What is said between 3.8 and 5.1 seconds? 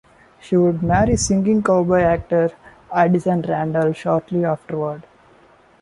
shortly afterward.